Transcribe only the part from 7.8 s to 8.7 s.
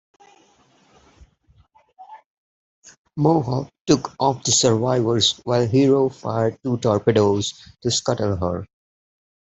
to scuttle her.